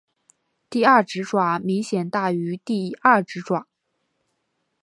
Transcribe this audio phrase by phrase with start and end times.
[0.67, 3.67] 第二指爪明显大于第二指爪。